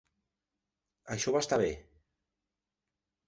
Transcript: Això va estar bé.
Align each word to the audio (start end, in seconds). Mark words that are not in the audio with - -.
Això 1.15 1.33
va 1.35 1.43
estar 1.45 1.59
bé. 1.63 1.69